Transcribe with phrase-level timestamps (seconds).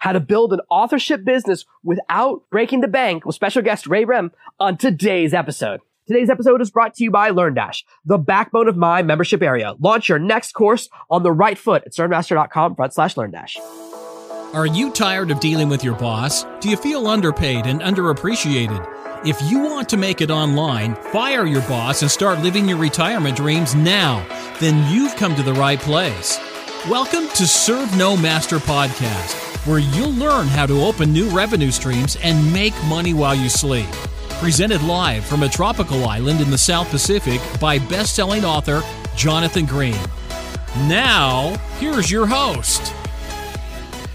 [0.00, 4.32] how to build an authorship business without breaking the bank with special guest Ray Brehm
[4.58, 5.80] on today's episode.
[6.06, 9.74] Today's episode is brought to you by LearnDash, the backbone of my membership area.
[9.78, 13.58] Launch your next course on the right foot at servenomaster.com front slash LearnDash.
[14.54, 16.44] Are you tired of dealing with your boss?
[16.60, 19.26] Do you feel underpaid and underappreciated?
[19.26, 23.36] If you want to make it online, fire your boss and start living your retirement
[23.36, 24.24] dreams now,
[24.60, 26.38] then you've come to the right place.
[26.86, 29.34] Welcome to Serve No Master Podcast,
[29.66, 33.90] where you'll learn how to open new revenue streams and make money while you sleep.
[34.40, 38.82] Presented live from a tropical island in the South Pacific by best selling author
[39.16, 39.98] Jonathan Green.
[40.86, 42.94] Now, here's your host.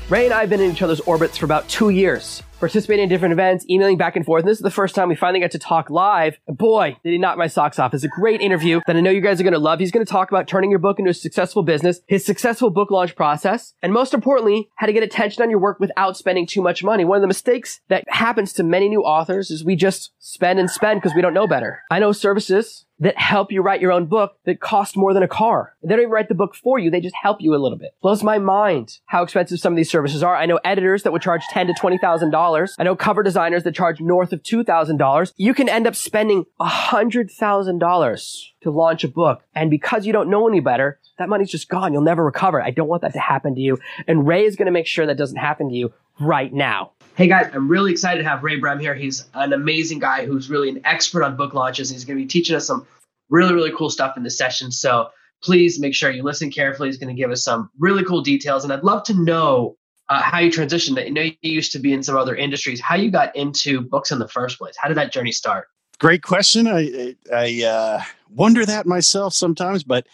[0.09, 3.09] Ray and I have been in each other's orbits for about two years participating in
[3.09, 4.43] different events, emailing back and forth.
[4.43, 6.37] And this is the first time we finally got to talk live.
[6.47, 7.93] And boy, did he knock my socks off.
[7.93, 9.79] It's a great interview that I know you guys are going to love.
[9.79, 12.89] He's going to talk about turning your book into a successful business, his successful book
[12.89, 16.61] launch process, and most importantly, how to get attention on your work without spending too
[16.61, 17.03] much money.
[17.03, 20.71] One of the mistakes that happens to many new authors is we just spend and
[20.71, 21.81] spend because we don't know better.
[21.91, 25.27] I know services that help you write your own book that cost more than a
[25.27, 25.75] car.
[25.83, 26.89] They don't even write the book for you.
[26.89, 27.93] They just help you a little bit.
[28.01, 30.35] Blows my mind how expensive some of these services are.
[30.35, 32.75] I know editors that would charge ten to twenty thousand dollars.
[32.79, 35.33] I know cover designers that charge north of two thousand dollars.
[35.35, 40.05] You can end up spending a hundred thousand dollars to launch a book, and because
[40.05, 41.91] you don't know any better, that money's just gone.
[41.91, 42.61] You'll never recover.
[42.61, 43.79] I don't want that to happen to you.
[44.07, 46.91] And Ray is going to make sure that doesn't happen to you right now.
[47.15, 48.95] Hey guys, I'm really excited to have Ray Brehm here.
[48.95, 51.89] He's an amazing guy who's really an expert on book launches.
[51.89, 52.87] He's going to be teaching us some
[53.29, 54.71] really, really cool stuff in this session.
[54.71, 55.09] So
[55.43, 56.89] please make sure you listen carefully.
[56.89, 58.63] He's going to give us some really cool details.
[58.63, 59.77] And I'd love to know
[60.09, 61.03] uh, how you transitioned.
[61.03, 64.11] I know you used to be in some other industries, how you got into books
[64.11, 64.75] in the first place.
[64.77, 65.67] How did that journey start?
[65.99, 66.67] Great question.
[66.67, 70.07] I, I uh, wonder that myself sometimes, but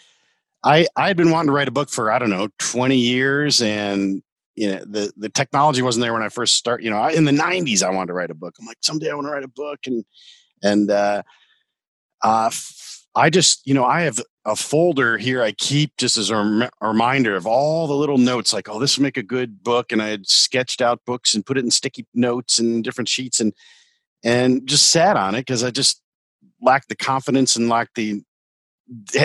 [0.62, 4.22] I, I'd been wanting to write a book for, I don't know, 20 years and
[4.56, 6.82] you know the the technology wasn't there when I first start.
[6.82, 8.56] You know, I, in the '90s, I wanted to write a book.
[8.58, 10.04] I'm like, someday I want to write a book, and
[10.62, 11.22] and uh,
[12.22, 12.50] uh,
[13.14, 16.70] I just you know I have a folder here I keep just as a, rem-
[16.80, 19.92] a reminder of all the little notes, like, oh, this would make a good book,
[19.92, 23.40] and I had sketched out books and put it in sticky notes and different sheets,
[23.40, 23.52] and
[24.24, 26.02] and just sat on it because I just
[26.60, 28.22] lacked the confidence and lacked the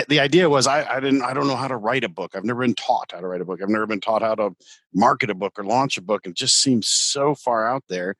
[0.08, 2.36] the idea was I, I didn't I don't know how to write a book.
[2.36, 3.60] I've never been taught how to write a book.
[3.60, 4.54] I've never been taught how to
[4.94, 6.26] market a book or launch a book.
[6.26, 8.14] It just seems so far out there.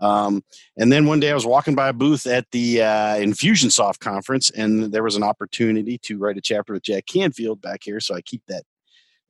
[0.00, 0.42] Um,
[0.76, 4.50] and then one day I was walking by a booth at the uh, Infusionsoft conference,
[4.50, 8.00] and there was an opportunity to write a chapter with Jack Canfield back here.
[8.00, 8.62] So I keep that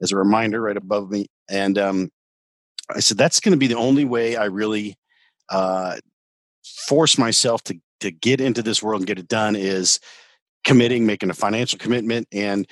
[0.03, 1.27] as a reminder right above me.
[1.51, 2.11] And um,
[2.95, 4.97] I said that's going to be the only way I really
[5.51, 5.97] uh,
[6.87, 9.99] force myself to to get into this world and get it done is
[10.69, 12.29] committing, making a financial commitment.
[12.31, 12.67] And,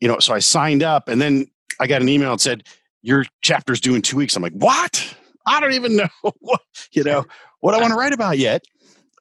[0.00, 1.46] you know, so I signed up and then
[1.78, 2.64] I got an email that said,
[3.02, 4.34] Your chapter's due in two weeks.
[4.34, 5.16] I'm like, What?
[5.46, 6.60] I don't even know what,
[6.90, 7.24] you know,
[7.60, 8.64] what I want to write about yet.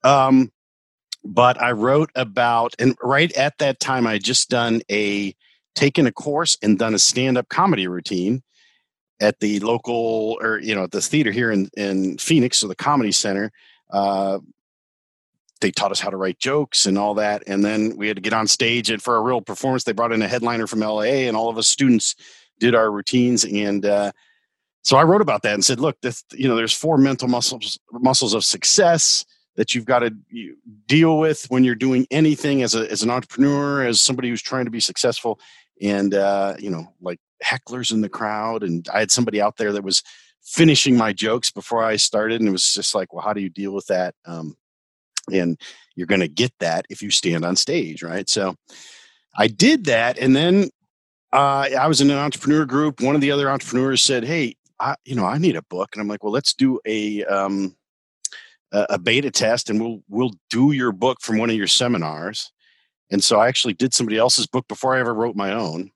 [0.04, 0.52] Um,
[1.24, 5.36] but I wrote about, and right at that time, I had just done a
[5.76, 8.42] taken a course and done a stand up comedy routine
[9.20, 12.76] at the local or you know at the theater here in in Phoenix, so the
[12.76, 13.52] Comedy Center.
[13.92, 14.40] Uh,
[15.62, 17.44] they taught us how to write jokes and all that.
[17.48, 20.12] And then we had to get on stage and for a real performance, they brought
[20.12, 22.16] in a headliner from LA and all of us students
[22.60, 23.46] did our routines.
[23.46, 24.12] And uh,
[24.82, 27.80] so I wrote about that and said, look, this, you know, there's four mental muscles,
[27.92, 30.14] muscles of success that you've got to
[30.86, 34.66] deal with when you're doing anything as a, as an entrepreneur, as somebody who's trying
[34.66, 35.40] to be successful.
[35.82, 38.64] And, uh, you know, like hecklers in the crowd.
[38.64, 40.04] And I had somebody out there that was
[40.44, 42.42] finishing my jokes before I started.
[42.42, 44.16] And it was just like, well, how do you deal with that?
[44.26, 44.56] Um,
[45.32, 45.60] and
[45.96, 48.30] you're going to get that if you stand on stage right?
[48.30, 48.56] So
[49.38, 50.70] i did that and then
[51.34, 53.02] uh, i was in an entrepreneur group.
[53.02, 55.90] One of the other entrepreneurs said hey I, you know i need a book.
[55.94, 57.76] And i'm like well let's do a um,
[58.72, 62.52] a beta test and we'll we'll do your book from one of your seminars.
[63.12, 65.92] And so i actually did somebody else's book before i ever wrote my own.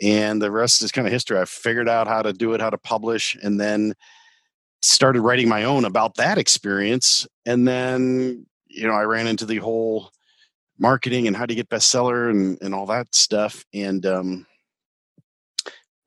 [0.00, 1.38] And the rest is kind of history.
[1.38, 3.94] I figured out how to do it how to publish and then
[4.82, 9.58] started writing my own about that experience and then you know i ran into the
[9.58, 10.10] whole
[10.78, 14.46] marketing and how to get bestseller and, and all that stuff and um,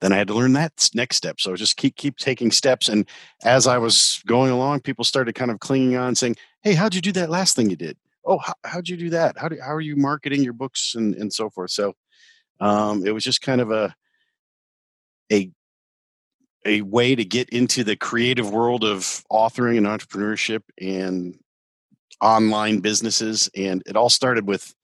[0.00, 1.40] then i had to learn that next step.
[1.40, 3.08] So just keep keep taking steps and
[3.44, 7.00] as i was going along people started kind of clinging on saying hey how'd you
[7.00, 7.96] do that last thing you did?
[8.24, 9.38] Oh how, how'd you do that?
[9.38, 11.70] How, do, how are you marketing your books and, and so forth?
[11.70, 11.94] So
[12.60, 13.94] um, it was just kind of a
[15.32, 15.50] a
[16.64, 21.38] a way to get into the creative world of authoring and entrepreneurship and
[22.20, 23.50] online businesses.
[23.56, 24.74] And it all started with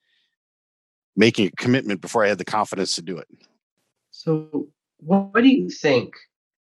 [1.16, 3.28] making a commitment before I had the confidence to do it.
[4.10, 4.68] So,
[4.98, 6.14] what do you think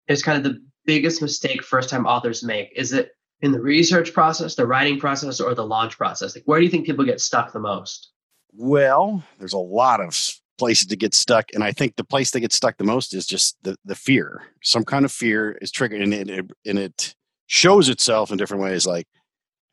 [0.07, 2.71] is kind of the biggest mistake first time authors make?
[2.75, 3.11] Is it
[3.41, 6.35] in the research process, the writing process, or the launch process?
[6.35, 8.11] Like, where do you think people get stuck the most?
[8.53, 10.15] Well, there's a lot of
[10.61, 13.25] places to get stuck, and I think the place they get stuck the most is
[13.25, 14.43] just the the fear.
[14.61, 17.15] Some kind of fear is triggered, and it and it
[17.47, 18.85] shows itself in different ways.
[18.85, 19.07] Like,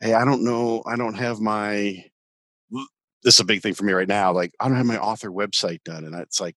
[0.00, 2.06] hey, I don't know, I don't have my.
[3.22, 4.32] This is a big thing for me right now.
[4.32, 6.56] Like, I don't have my author website done, and it's like,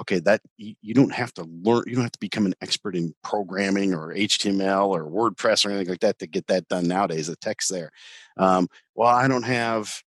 [0.00, 3.14] okay, that you, don't have to learn, you don't have to become an expert in
[3.22, 7.28] programming or HTML or WordPress or anything like that to get that done nowadays.
[7.28, 7.92] The text there.
[8.36, 8.66] Um,
[8.96, 10.02] well, I don't have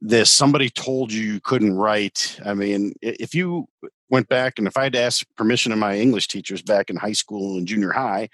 [0.00, 0.30] this.
[0.30, 2.38] Somebody told you you couldn't write.
[2.44, 3.68] I mean, if you
[4.08, 6.96] went back and if I had to ask permission of my English teachers back in
[6.96, 8.28] high school and junior high,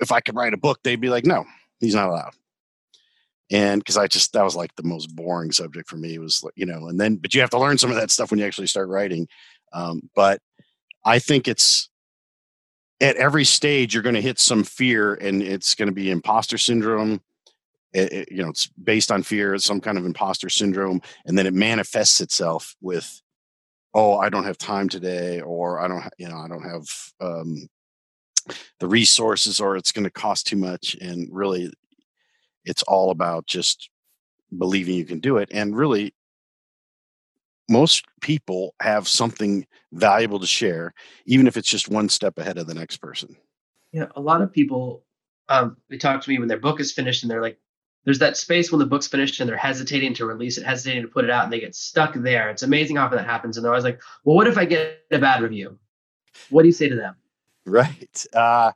[0.00, 1.44] if I could write a book, they'd be like, no,
[1.80, 2.32] he's not allowed
[3.50, 6.64] and because i just that was like the most boring subject for me was you
[6.64, 8.66] know and then but you have to learn some of that stuff when you actually
[8.66, 9.28] start writing
[9.74, 10.40] um, but
[11.04, 11.90] I think it's
[13.00, 16.56] at every stage you're going to hit some fear, and it's going to be imposter
[16.56, 17.20] syndrome.
[17.94, 21.46] It, it, you know, it's based on fear, some kind of imposter syndrome, and then
[21.46, 23.22] it manifests itself with,
[23.94, 26.84] "Oh, I don't have time today," or "I don't, you know, I don't have
[27.20, 27.68] um,
[28.80, 31.72] the resources," or "It's going to cost too much." And really,
[32.64, 33.90] it's all about just
[34.58, 35.48] believing you can do it.
[35.52, 36.14] And really,
[37.70, 40.94] most people have something valuable to share,
[41.26, 43.36] even if it's just one step ahead of the next person.
[43.92, 45.04] Yeah, a lot of people
[45.48, 47.58] um, they talk to me when their book is finished and they're like,
[48.04, 51.08] there's that space when the book's finished and they're hesitating to release it, hesitating to
[51.08, 52.50] put it out, and they get stuck there.
[52.50, 53.56] It's amazing how often that happens.
[53.56, 55.78] And they're always like, well, what if I get a bad review?
[56.50, 57.16] What do you say to them?
[57.66, 58.26] Right.
[58.32, 58.72] Uh,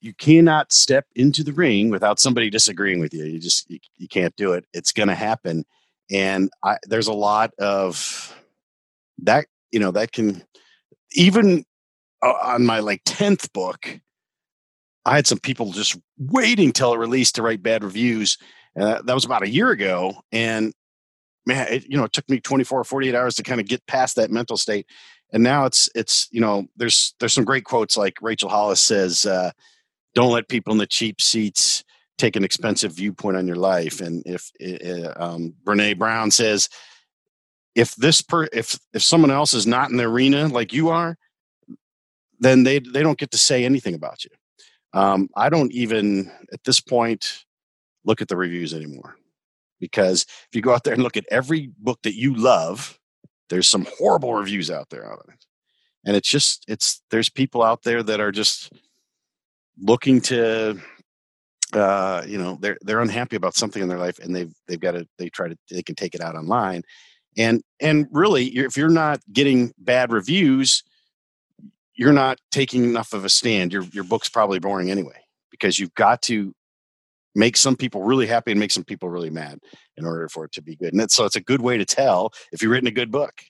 [0.00, 3.24] you cannot step into the ring without somebody disagreeing with you.
[3.24, 4.64] You just you, you can't do it.
[4.72, 5.64] It's going to happen
[6.12, 8.36] and I, there's a lot of
[9.22, 10.42] that you know that can
[11.12, 11.64] even
[12.22, 14.00] uh, on my like 10th book
[15.04, 18.38] i had some people just waiting till it released to write bad reviews
[18.74, 20.72] that, that was about a year ago and
[21.46, 23.86] man it, you know it took me 24 or 48 hours to kind of get
[23.86, 24.86] past that mental state
[25.32, 29.26] and now it's it's you know there's there's some great quotes like rachel hollis says
[29.26, 29.50] uh,
[30.14, 31.84] don't let people in the cheap seats
[32.22, 34.00] take an expensive viewpoint on your life.
[34.00, 36.68] And if uh, um, Brene Brown says,
[37.74, 41.16] if this per if if someone else is not in the arena like you are,
[42.38, 44.30] then they they don't get to say anything about you.
[44.94, 47.44] Um, I don't even at this point
[48.04, 49.16] look at the reviews anymore.
[49.80, 52.98] Because if you go out there and look at every book that you love,
[53.48, 55.44] there's some horrible reviews out there on it,
[56.06, 58.72] and it's just it's there's people out there that are just
[59.78, 60.80] looking to
[61.72, 64.92] uh, you know they're they're unhappy about something in their life and they've they've got
[64.92, 66.82] to they try to they can take it out online.
[67.36, 70.82] And and really if you're not getting bad reviews
[71.94, 73.72] you're not taking enough of a stand.
[73.72, 76.54] Your your book's probably boring anyway because you've got to
[77.34, 79.58] make some people really happy and make some people really mad
[79.96, 80.92] in order for it to be good.
[80.92, 83.42] And so it's a good way to tell if you've written a good book.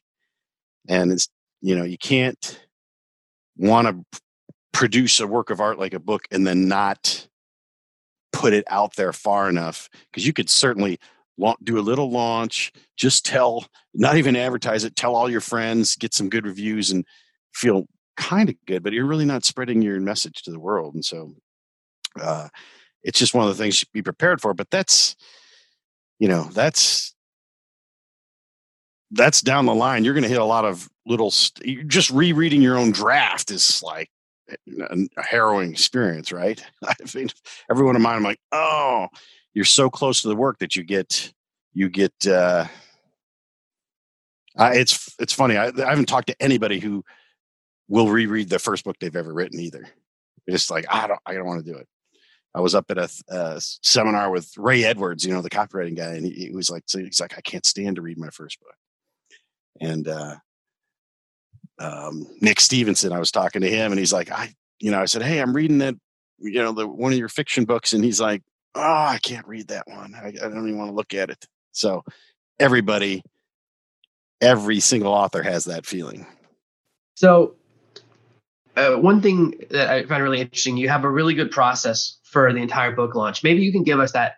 [0.88, 1.28] And it's
[1.60, 2.60] you know you can't
[3.56, 4.20] want to
[4.72, 7.28] produce a work of art like a book and then not
[8.32, 10.98] put it out there far enough because you could certainly
[11.64, 16.14] do a little launch just tell not even advertise it tell all your friends get
[16.14, 17.04] some good reviews and
[17.52, 17.84] feel
[18.16, 21.34] kind of good but you're really not spreading your message to the world and so
[22.20, 22.48] uh,
[23.02, 25.16] it's just one of the things you should be prepared for but that's
[26.18, 27.14] you know that's
[29.12, 32.62] that's down the line you're going to hit a lot of little st- just rereading
[32.62, 34.10] your own draft is like
[34.90, 36.62] a harrowing experience, right?
[36.84, 37.28] I mean,
[37.70, 39.08] every one of mine, I'm like, oh,
[39.54, 41.32] you're so close to the work that you get,
[41.74, 42.12] you get.
[42.26, 42.66] uh
[44.54, 45.56] I, it's it's funny.
[45.56, 47.02] I, I haven't talked to anybody who
[47.92, 49.86] will reread the first book they've ever written either.
[50.46, 51.86] It's like I don't, I don't want to do it.
[52.54, 56.14] I was up at a, a, seminar with Ray Edwards, you know, the copywriting guy,
[56.14, 58.74] and he, he was like, he's like, I can't stand to read my first book.
[59.80, 60.36] And uh,
[61.78, 65.04] um, Nick Stephenson, I was talking to him, and he's like, I, you know, I
[65.04, 65.94] said, hey, I'm reading that,
[66.38, 68.42] you know, the one of your fiction books, and he's like,
[68.74, 70.14] oh, I can't read that one.
[70.14, 71.44] I, I don't even want to look at it.
[71.72, 72.04] So
[72.58, 73.22] everybody,
[74.40, 76.26] every single author has that feeling.
[77.16, 77.56] So
[78.76, 82.52] uh, one thing that I find really interesting, you have a really good process for
[82.52, 83.42] the entire book launch.
[83.42, 84.36] Maybe you can give us that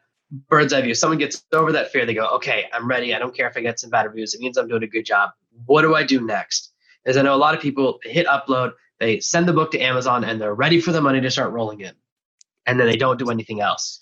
[0.48, 0.94] bird's eye view.
[0.94, 2.04] Someone gets over that fear.
[2.04, 3.14] They go, okay, I'm ready.
[3.14, 4.34] I don't care if I get some bad reviews.
[4.34, 5.30] It means I'm doing a good job.
[5.66, 6.72] What do I do next?
[7.04, 10.24] is I know a lot of people hit upload, they send the book to Amazon,
[10.24, 11.92] and they're ready for the money to start rolling in,
[12.66, 14.00] and then they don't do anything else.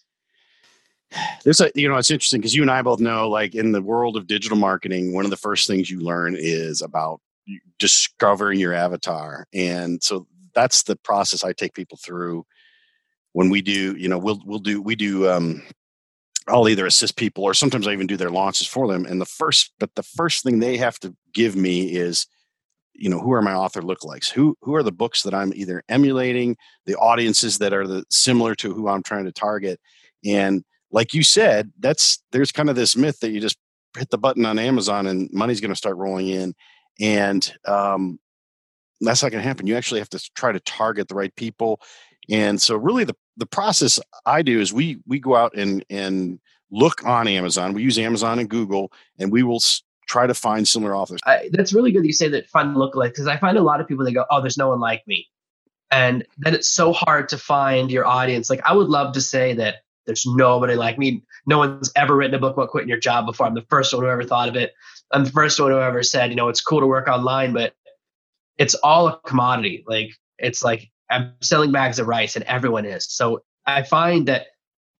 [1.44, 4.16] A, you know, it's interesting because you and I both know, like in the world
[4.16, 7.20] of digital marketing, one of the first things you learn is about
[7.78, 12.44] discovering your avatar, and so that's the process I take people through
[13.32, 13.96] when we do.
[13.96, 15.28] You know, we'll we'll do we do.
[15.28, 15.62] Um,
[16.48, 19.06] I'll either assist people or sometimes I even do their launches for them.
[19.06, 22.26] And the first, but the first thing they have to give me is,
[22.94, 24.30] you know, who are my author lookalikes?
[24.30, 28.54] Who who are the books that I'm either emulating, the audiences that are the similar
[28.56, 29.80] to who I'm trying to target,
[30.24, 33.56] and like you said, that's there's kind of this myth that you just
[33.96, 36.54] hit the button on Amazon and money's going to start rolling in,
[37.02, 38.18] and um,
[39.00, 39.66] that's not going to happen.
[39.66, 41.82] You actually have to try to target the right people,
[42.30, 46.38] and so really the the process I do is we we go out and and
[46.70, 47.74] look on Amazon.
[47.74, 49.60] We use Amazon and Google, and we will
[50.06, 51.20] try to find similar authors.
[51.26, 53.80] I, that's really good that you say that find lookalike because I find a lot
[53.80, 55.28] of people that go, "Oh, there's no one like me,"
[55.90, 58.48] and then it's so hard to find your audience.
[58.48, 61.22] Like I would love to say that there's nobody like me.
[61.46, 63.46] No one's ever written a book about quitting your job before.
[63.46, 64.72] I'm the first one who ever thought of it.
[65.12, 67.74] I'm the first one who ever said, you know, it's cool to work online, but
[68.58, 69.84] it's all a commodity.
[69.86, 73.06] Like it's like I'm selling bags of rice and everyone is.
[73.10, 74.46] So I find that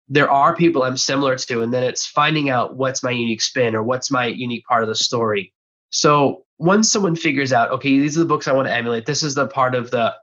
[0.09, 3.75] there are people I'm similar to, and then it's finding out what's my unique spin
[3.75, 5.53] or what's my unique part of the story.
[5.91, 9.23] So once someone figures out, okay, these are the books I want to emulate, this
[9.23, 10.15] is the part of the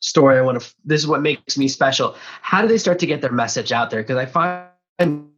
[0.00, 2.16] story I want to, this is what makes me special.
[2.42, 4.02] How do they start to get their message out there?
[4.02, 5.28] Because I find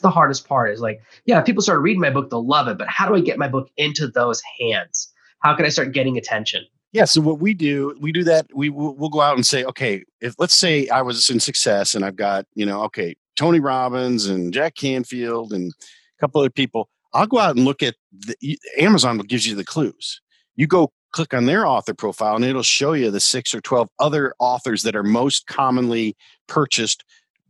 [0.00, 2.88] the hardest part is like, yeah, people start reading my book, they'll love it, but
[2.88, 5.12] how do I get my book into those hands?
[5.40, 6.64] How can I start getting attention?
[6.92, 7.04] Yeah.
[7.04, 8.46] So what we do, we do that.
[8.52, 12.04] We we'll go out and say, okay, if let's say I was in success and
[12.04, 16.88] I've got, you know, okay, Tony Robbins and Jack Canfield and a couple other people,
[17.14, 20.20] I'll go out and look at the, Amazon gives you the clues.
[20.56, 23.88] You go click on their author profile and it'll show you the six or 12
[23.98, 27.04] other authors that are most commonly purchased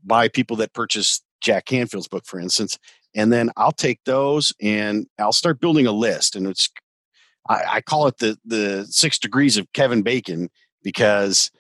[0.05, 2.79] by people that purchase Jack Canfield's book, for instance.
[3.15, 6.37] And then I'll take those and I'll start building a list.
[6.37, 6.71] And it's
[7.49, 10.49] I, I call it the the six degrees of Kevin Bacon
[10.83, 11.51] because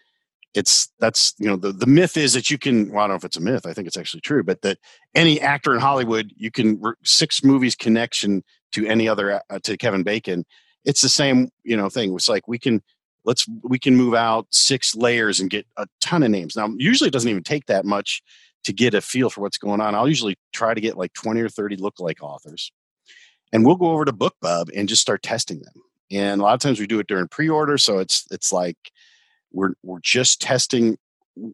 [0.54, 3.16] it's that's you know the, the myth is that you can well, I don't know
[3.16, 4.78] if it's a myth I think it's actually true but that
[5.14, 8.42] any actor in Hollywood you can six movies connection
[8.72, 10.44] to any other uh, to Kevin Bacon
[10.84, 12.82] it's the same you know thing it's like we can
[13.24, 17.08] let's we can move out six layers and get a ton of names now usually
[17.08, 18.22] it doesn't even take that much
[18.64, 21.40] to get a feel for what's going on I'll usually try to get like 20
[21.40, 22.72] or 30 lookalike authors
[23.52, 25.74] and we'll go over to BookBub and just start testing them.
[26.10, 28.76] And a lot of times we do it during pre-order, so it's it's like
[29.52, 30.98] we're we're just testing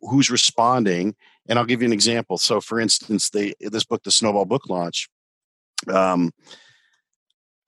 [0.03, 1.15] who's responding.
[1.49, 2.39] And I'll give you an example.
[2.39, 5.09] So, for instance, the this book, the Snowball Book Launch.
[5.93, 6.33] Um,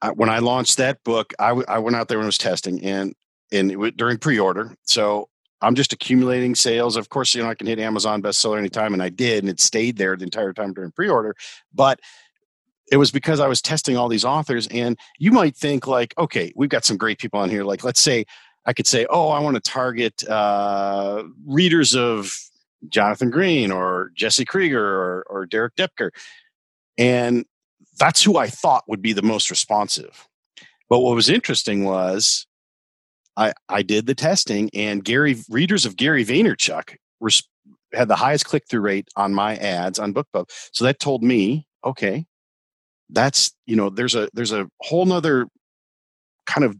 [0.01, 2.85] I, when I launched that book, I, w- I went out there and was testing,
[2.85, 3.15] and
[3.51, 4.75] and it, during pre-order.
[4.85, 5.29] So
[5.61, 6.97] I'm just accumulating sales.
[6.97, 9.61] Of course, you know I can hit Amazon bestseller anytime, and I did, and it
[9.61, 11.35] stayed there the entire time during pre-order.
[11.75, 12.01] But
[12.91, 14.67] it was because I was testing all these authors.
[14.69, 17.65] And you might think, like, okay, we've got some great people on here.
[17.65, 18.25] Like, let's say
[18.65, 22.33] I could say, oh, I want to target uh, readers of
[22.89, 26.11] Jonathan Green or Jesse Krieger or, or Derek Doepker.
[26.97, 27.45] And
[27.99, 30.29] that's who I thought would be the most responsive.
[30.89, 32.47] But what was interesting was
[33.37, 37.43] I, I did the testing, and Gary readers of Gary Vaynerchuk res,
[37.93, 40.51] had the highest click through rate on my ads on BookBub.
[40.73, 42.27] So that told me, okay,
[43.11, 45.47] that's you know there's a there's a whole nother
[46.47, 46.77] kind of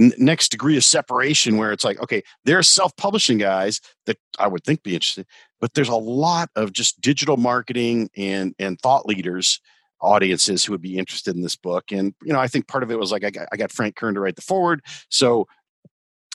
[0.00, 4.46] n- next degree of separation where it's like okay there are self-publishing guys that i
[4.46, 5.26] would think be interested
[5.60, 9.60] but there's a lot of just digital marketing and and thought leaders
[10.00, 12.90] audiences who would be interested in this book and you know i think part of
[12.90, 15.46] it was like i got, I got frank kern to write the forward so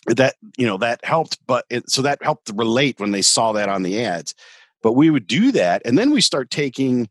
[0.07, 3.69] that you know that helped but it, so that helped relate when they saw that
[3.69, 4.36] on the ads
[4.84, 7.10] but we would do that and then we start taking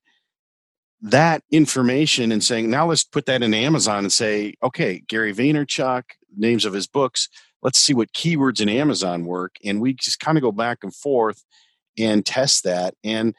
[1.05, 6.05] that information and saying, now let's put that in Amazon and say, okay, Gary Vaynerchuk,
[6.35, 7.29] names of his books,
[7.63, 9.57] let's see what keywords in Amazon work.
[9.63, 11.45] And we just kind of go back and forth
[11.99, 12.95] and test that.
[13.05, 13.35] And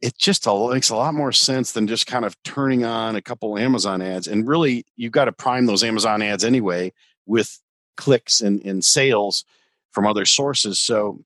[0.00, 3.58] it just makes a lot more sense than just kind of turning on a couple
[3.58, 4.26] Amazon ads.
[4.26, 6.92] And really, you've got to prime those Amazon ads anyway
[7.26, 7.60] with
[7.96, 9.44] clicks and, and sales
[9.92, 10.80] from other sources.
[10.80, 11.22] So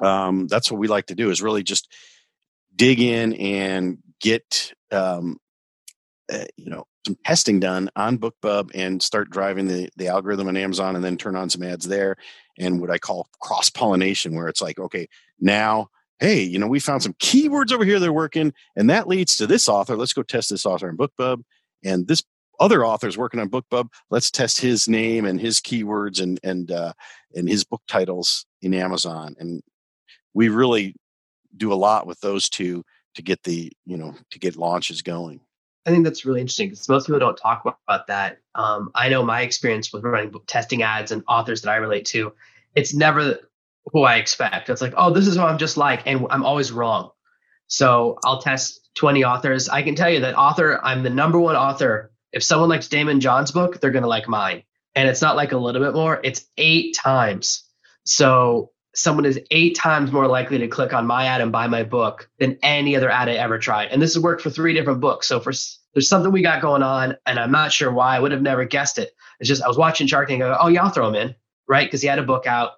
[0.00, 1.92] um, that's what we like to do is really just
[2.74, 5.38] dig in and get um,
[6.32, 10.56] uh, you know some testing done on BookBub and start driving the the algorithm on
[10.56, 12.16] Amazon, and then turn on some ads there,
[12.58, 15.90] and what I call cross pollination, where it's like, okay, now
[16.20, 19.36] hey, you know, we found some keywords over here that are working, and that leads
[19.36, 19.96] to this author.
[19.96, 21.42] Let's go test this author in BookBub,
[21.84, 22.22] and this
[22.60, 23.88] other author's working on BookBub.
[24.10, 26.92] Let's test his name and his keywords and and uh,
[27.34, 29.62] and his book titles in Amazon, and
[30.34, 30.94] we really
[31.56, 32.84] do a lot with those two
[33.14, 35.40] to get the you know to get launches going
[35.86, 39.24] i think that's really interesting because most people don't talk about that um, i know
[39.24, 42.32] my experience with running testing ads and authors that i relate to
[42.74, 43.38] it's never
[43.86, 44.68] who I expect.
[44.68, 47.10] It's like, oh, this is what I'm just like, and I'm always wrong.
[47.66, 49.68] So I'll test 20 authors.
[49.68, 52.12] I can tell you that author, I'm the number one author.
[52.32, 54.62] If someone likes Daymond John's book, they're going to like mine.
[54.94, 57.64] And it's not like a little bit more, it's eight times.
[58.04, 61.84] So someone is eight times more likely to click on my ad and buy my
[61.84, 63.88] book than any other ad I ever tried.
[63.90, 65.28] And this has worked for three different books.
[65.28, 65.52] So for
[65.94, 68.16] there's something we got going on, and I'm not sure why.
[68.16, 69.10] I would have never guessed it.
[69.40, 70.42] It's just I was watching Shark Tank.
[70.42, 71.34] I go, oh yeah, I'll throw him in,
[71.68, 71.86] right?
[71.86, 72.72] Because he had a book out,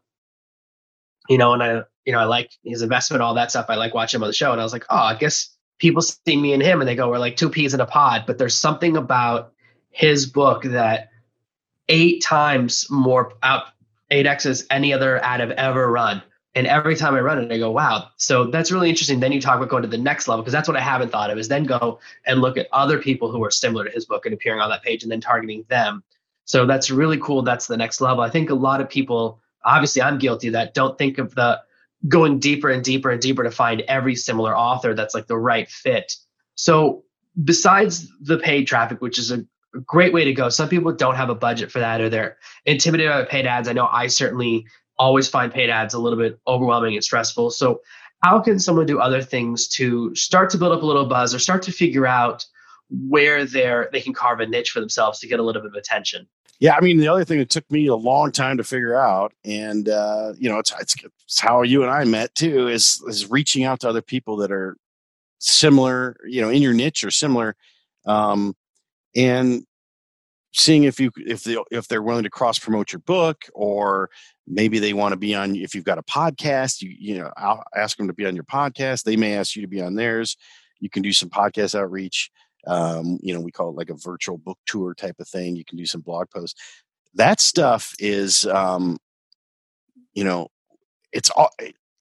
[1.29, 3.67] you know, and I, you know, I like his investment, all that stuff.
[3.69, 6.03] I like watching him on the show, and I was like, oh, I guess people
[6.03, 8.25] see me and him, and they go, we're like two peas in a pod.
[8.27, 9.53] But there's something about
[9.91, 11.11] his book that
[11.89, 13.65] eight times more out
[14.11, 16.23] eight X's any other ad I've ever run.
[16.55, 18.09] And every time I run it, I go, wow.
[18.19, 19.21] So that's really interesting.
[19.21, 21.31] Then you talk about going to the next level because that's what I haven't thought
[21.31, 24.27] of is then go and look at other people who are similar to his book
[24.27, 26.05] and appearing on that page and then targeting them.
[26.45, 27.41] So that's really cool.
[27.41, 28.23] That's the next level.
[28.23, 31.61] I think a lot of people, obviously I'm guilty of that, don't think of the
[32.09, 35.69] going deeper and deeper and deeper to find every similar author that's like the right
[35.71, 36.15] fit.
[36.57, 37.05] So
[37.43, 39.45] besides the paid traffic, which is a
[39.87, 40.49] great way to go.
[40.49, 43.69] Some people don't have a budget for that or they're intimidated by paid ads.
[43.69, 44.67] I know I certainly
[44.99, 47.51] always find paid ads a little bit overwhelming and stressful.
[47.51, 47.81] So,
[48.23, 51.41] how can someone do other things to start to build up a little buzz or
[51.41, 52.47] start to figure out
[52.89, 55.75] where they're they can carve a niche for themselves to get a little bit of
[55.75, 56.29] attention?
[56.63, 59.33] Yeah, I mean, the other thing that took me a long time to figure out,
[59.45, 60.95] and uh, you know, it's, it's,
[61.41, 64.77] how you and I met too, is is reaching out to other people that are
[65.41, 67.57] similar, you know, in your niche or similar,
[68.07, 68.55] um,
[69.17, 69.67] and
[70.53, 74.09] seeing if you if they if they're willing to cross promote your book or
[74.47, 77.65] maybe they want to be on if you've got a podcast you you know I'll
[77.75, 79.03] ask them to be on your podcast.
[79.03, 80.37] They may ask you to be on theirs.
[80.79, 82.31] You can do some podcast outreach
[82.67, 85.65] um, you know we call it like a virtual book tour type of thing you
[85.65, 86.61] can do some blog posts.
[87.15, 88.99] That stuff is um,
[90.15, 90.49] you know
[91.13, 91.31] it's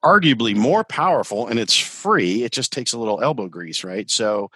[0.04, 4.10] arguably more powerful and it's free it just takes a little elbow grease right?
[4.10, 4.50] So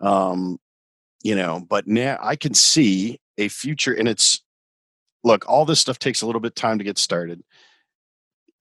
[0.00, 0.58] um,
[1.22, 4.44] you know but now i can see a future and it's
[5.24, 7.42] look all this stuff takes a little bit of time to get started.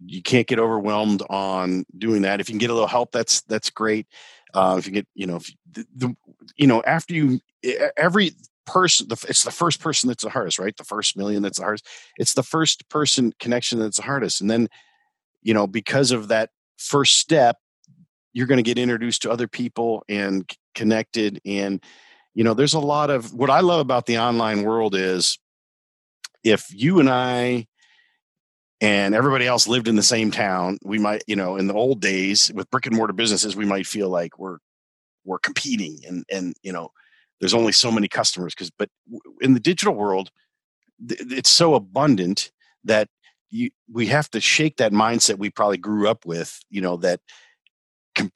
[0.05, 2.39] You can't get overwhelmed on doing that.
[2.39, 4.07] If you can get a little help that's that's great.
[4.53, 6.15] Uh, if you get you know if the, the
[6.57, 7.39] you know after you
[7.97, 8.31] every
[8.65, 10.75] person the, it's the first person that's the hardest right?
[10.77, 11.87] The first million that's the hardest.
[12.17, 14.41] It's the first person connection that's the hardest.
[14.41, 14.67] And then
[15.41, 17.57] you know because of that first step
[18.31, 21.39] you're going to get introduced to other people and connected.
[21.45, 21.83] And
[22.33, 25.37] you know there's a lot of what i love about the online world is
[26.43, 27.65] if you and i
[28.81, 32.01] and everybody else lived in the same town we might you know in the old
[32.01, 34.57] days with brick and mortar businesses we might feel like we're
[35.25, 36.89] we're competing and and you know
[37.39, 38.89] there's only so many customers because but
[39.41, 40.31] in the digital world
[41.09, 42.51] it's so abundant
[42.83, 43.07] that
[43.49, 47.19] you we have to shake that mindset we probably grew up with you know that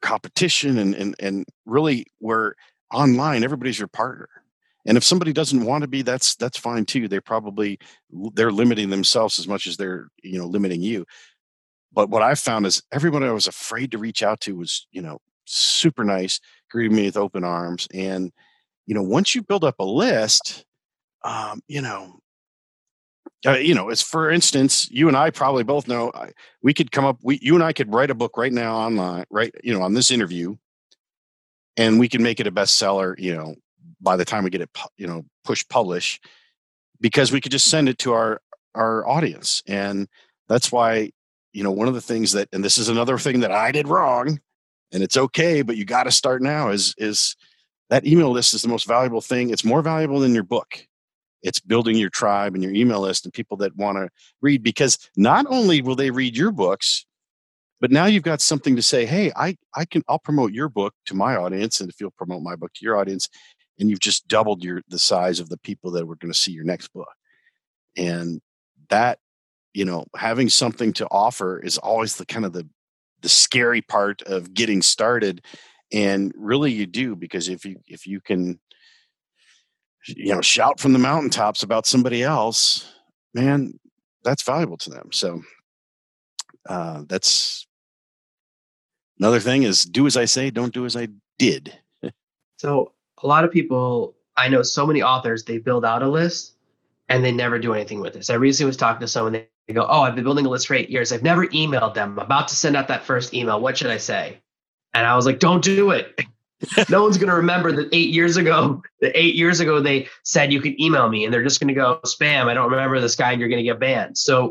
[0.02, 2.56] competition and and and really where
[2.94, 4.30] online everybody's your partner.
[4.86, 7.08] And if somebody doesn't want to be that's that's fine too.
[7.08, 7.78] They're probably
[8.34, 11.06] they're limiting themselves as much as they're you know limiting you.
[11.94, 15.02] But what i found is everyone i was afraid to reach out to was you
[15.02, 18.32] know super nice greeted me with open arms and
[18.86, 20.66] you know once you build up a list
[21.24, 22.20] um, you know
[23.46, 26.32] uh, you know as for instance you and i probably both know I,
[26.62, 29.26] we could come up we you and i could write a book right now online
[29.30, 30.56] right you know on this interview
[31.78, 33.56] and we can make it a bestseller you know
[34.02, 36.20] by the time we get it you know push publish
[37.00, 38.42] because we could just send it to our
[38.76, 40.08] our audience and
[40.48, 41.12] that's why
[41.54, 43.88] you know one of the things that and this is another thing that i did
[43.88, 44.40] wrong
[44.92, 47.36] and it's okay but you got to start now is is
[47.90, 49.50] that email list is the most valuable thing.
[49.50, 50.86] It's more valuable than your book.
[51.42, 54.10] It's building your tribe and your email list and people that want to
[54.42, 57.06] read because not only will they read your books
[57.80, 60.96] but now you've got something to say hey i i can i'll promote your book
[61.06, 63.30] to my audience and if you'll promote my book to your audience
[63.80, 66.52] and you've just doubled your the size of the people that were going to see
[66.52, 67.12] your next book.
[67.96, 68.42] And
[68.90, 69.20] that
[69.74, 72.68] you know having something to offer is always the kind of the
[73.22, 75.44] the scary part of getting started
[75.92, 78.60] and really you do because if you if you can
[80.08, 82.94] you know shout from the mountaintops about somebody else
[83.34, 83.74] man
[84.28, 85.10] that's valuable to them.
[85.12, 85.42] So
[86.68, 87.66] uh, that's
[89.20, 91.08] another thing is do as i say don't do as i
[91.40, 91.74] did.
[92.58, 96.56] So a lot of people i know so many authors they build out a list
[97.10, 98.30] and they never do anything with this.
[98.30, 100.76] I recently was talking to someone they go oh i've been building a list for
[100.76, 103.78] eight years i've never emailed them I'm about to send out that first email what
[103.78, 104.42] should i say
[104.94, 106.20] and i was like don't do it
[106.90, 110.54] no one's going to remember that eight years ago that eight years ago they said
[110.54, 113.16] you could email me and they're just going to go spam i don't remember this
[113.16, 114.50] guy and you're going to get banned so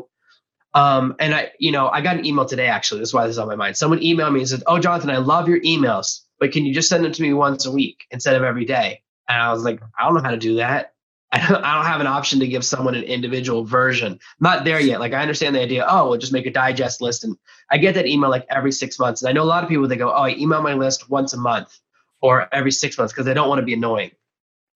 [0.73, 3.01] Um, and I, you know, I got an email today actually.
[3.01, 3.77] That's why this is on my mind.
[3.77, 6.89] Someone emailed me and said, "Oh, Jonathan, I love your emails, but can you just
[6.89, 9.81] send them to me once a week instead of every day?" And I was like,
[9.99, 10.93] "I don't know how to do that.
[11.31, 14.17] I don't, I don't have an option to give someone an individual version.
[14.39, 15.01] not there yet.
[15.01, 15.85] Like I understand the idea.
[15.87, 17.35] Oh, we'll just make a digest list, and
[17.69, 19.21] I get that email like every six months.
[19.21, 21.33] And I know a lot of people they go, "Oh, I email my list once
[21.33, 21.77] a month
[22.21, 24.11] or every six months because they don't want to be annoying."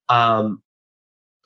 [0.10, 0.62] Um,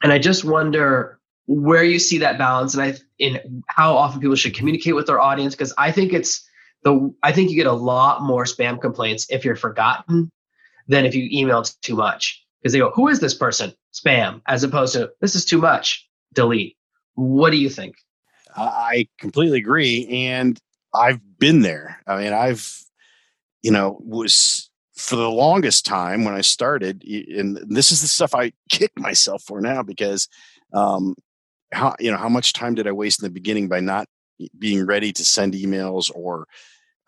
[0.02, 4.36] and I just wonder where you see that balance and I in how often people
[4.36, 6.48] should communicate with their audience because I think it's
[6.84, 10.32] the I think you get a lot more spam complaints if you're forgotten
[10.88, 13.71] than if you email too much because they go who is this person?
[13.93, 16.10] Spam as opposed to this is too much.
[16.34, 16.75] Delete.
[17.13, 17.93] What do you think?
[18.58, 20.60] I completely agree and
[20.91, 22.01] I've been there.
[22.08, 22.67] I mean I've
[23.62, 28.34] you know was for the longest time when I started and this is the stuff
[28.34, 30.28] I kick myself for now because
[30.73, 31.13] um,
[31.71, 34.08] how you know how much time did I waste in the beginning by not
[34.58, 36.47] being ready to send emails or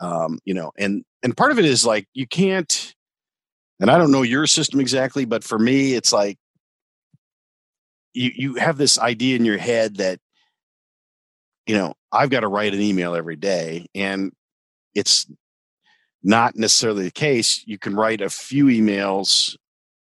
[0.01, 2.93] um, you know and and part of it is like you can't
[3.79, 6.37] and I don't know your system exactly, but for me it's like
[8.13, 10.19] you you have this idea in your head that
[11.65, 14.31] you know I've got to write an email every day and
[14.95, 15.29] it's
[16.23, 19.55] not necessarily the case you can write a few emails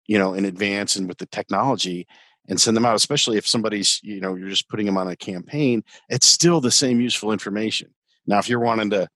[0.07, 2.07] you know in advance and with the technology
[2.49, 5.17] and send them out, especially if somebody's, you know, you're just putting them on a
[5.17, 7.89] campaign, it's still the same useful information.
[8.27, 9.09] Now, if you're wanting to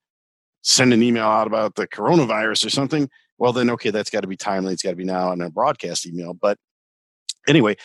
[0.63, 4.29] send an email out about the coronavirus or something, well, then, okay, that's got to
[4.29, 4.73] be timely.
[4.73, 6.35] It's got to be now in a broadcast email.
[6.35, 6.59] But
[7.49, 7.77] anyway,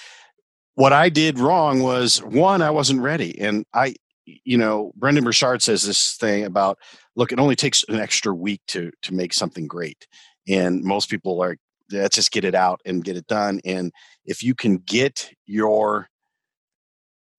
[0.76, 3.40] what I did wrong was one, I wasn't ready.
[3.40, 6.78] And I, you know, brendon Burchard says this thing about,
[7.16, 10.08] look, it only takes an extra week to to make something great.
[10.48, 11.58] And most people are
[11.92, 13.60] let's just get it out and get it done.
[13.66, 13.92] And
[14.26, 16.08] if you can get your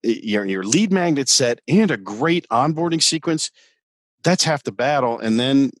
[0.03, 3.49] your, your lead magnet set and a great onboarding sequence,
[4.21, 5.17] that's half the battle.
[5.17, 5.71] And then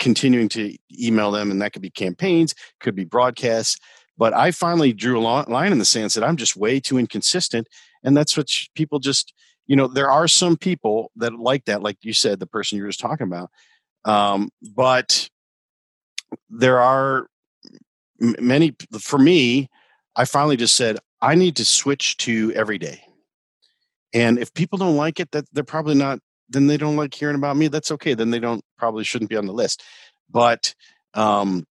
[0.00, 3.78] continuing to email them, and that could be campaigns, could be broadcasts.
[4.18, 7.68] But I finally drew a line in the sand, said I'm just way too inconsistent,
[8.02, 9.32] and that's what people just,
[9.68, 12.82] you know, there are some people that like that, like you said, the person you
[12.82, 13.50] were just talking about.
[14.04, 15.30] Um, but
[16.48, 17.26] there are
[18.18, 19.68] many for me
[20.16, 23.00] i finally just said i need to switch to every day
[24.12, 26.18] and if people don't like it that they're probably not
[26.50, 29.36] then they don't like hearing about me that's okay then they don't probably shouldn't be
[29.36, 29.82] on the list.
[30.28, 30.74] But
[31.14, 31.66] um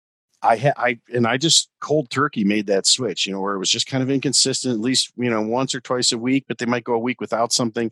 [0.42, 3.60] i had i and i just cold turkey made that switch you know where it
[3.60, 6.58] was just kind of inconsistent at least you know once or twice a week but
[6.58, 7.92] they might go a week without something.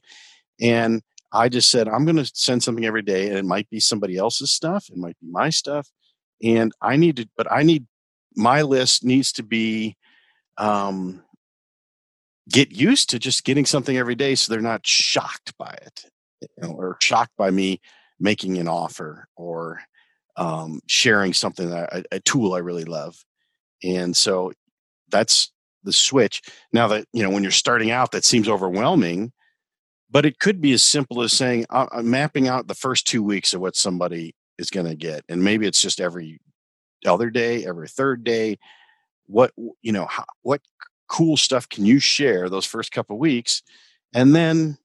[0.61, 3.79] And i just said i'm going to send something every day and it might be
[3.79, 5.89] somebody else's stuff it might be my stuff.
[6.41, 7.87] And i need to but i need
[8.35, 9.95] my list needs to be
[10.57, 11.23] um,
[12.49, 16.05] get used to just getting something every day so they're not shocked by it
[16.57, 17.81] you know, or shocked by me
[18.19, 19.81] making an offer or
[20.37, 23.23] um, sharing something that tool I really love.
[23.83, 24.53] And so
[25.09, 25.51] that's
[25.83, 26.41] the switch.
[26.71, 29.33] Now that, you know, when you're starting out, that seems overwhelming,
[30.09, 33.53] but it could be as simple as saying, I'm mapping out the first two weeks
[33.53, 35.25] of what somebody is going to get.
[35.27, 36.39] And maybe it's just every
[37.05, 38.57] other day, every third day.
[39.25, 39.51] What
[39.81, 40.61] you know, how, what
[41.07, 43.63] cool stuff can you share those first couple weeks,
[44.13, 44.77] and then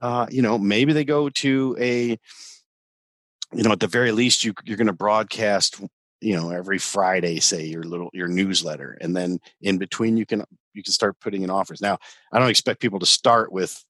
[0.00, 2.18] uh, you know maybe they go to a
[3.52, 5.80] you know at the very least you you're going to broadcast
[6.20, 10.44] you know every friday say your little your newsletter and then in between you can
[10.72, 11.80] you can start putting in offers.
[11.80, 11.98] Now
[12.32, 13.84] i don't expect people to start with